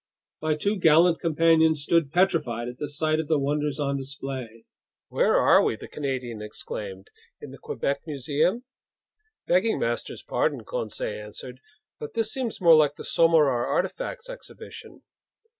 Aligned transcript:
My 0.41 0.55
two 0.55 0.79
gallant 0.79 1.19
companions 1.19 1.83
stood 1.83 2.11
petrified 2.11 2.67
at 2.67 2.79
the 2.79 2.89
sight 2.89 3.19
of 3.19 3.27
the 3.27 3.37
wonders 3.37 3.79
on 3.79 3.97
display. 3.97 4.63
"Where 5.09 5.35
are 5.35 5.63
we?" 5.63 5.75
the 5.75 5.87
Canadian 5.87 6.41
exclaimed. 6.41 7.09
"In 7.39 7.51
the 7.51 7.59
Quebec 7.59 8.01
Museum?" 8.07 8.63
"Begging 9.45 9.77
master's 9.77 10.23
pardon," 10.23 10.65
Conseil 10.65 11.19
answered, 11.23 11.59
"but 11.99 12.15
this 12.15 12.33
seems 12.33 12.59
more 12.59 12.73
like 12.73 12.95
the 12.95 13.03
Sommerard 13.03 13.67
artifacts 13.69 14.27
exhibition!" 14.27 15.03